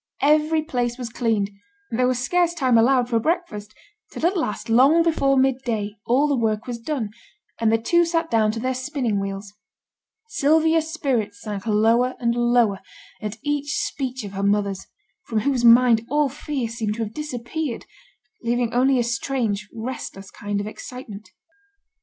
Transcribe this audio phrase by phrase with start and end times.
[0.23, 1.51] Every place was cleaned;
[1.91, 3.75] there was scarce time allowed for breakfast;
[4.11, 7.11] till at last, long before mid day, all the work was done,
[7.59, 9.53] and the two sat down to their spinning wheels.
[10.27, 12.79] Sylvia's spirits sank lower and lower
[13.21, 14.87] at each speech of her mother's,
[15.25, 17.85] from whose mind all fear seemed to have disappeared,
[18.41, 21.29] leaving only a strange restless kind of excitement.